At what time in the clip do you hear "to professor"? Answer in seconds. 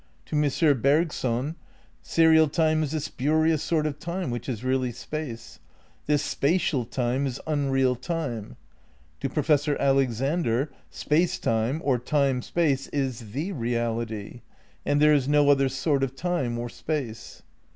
9.19-9.79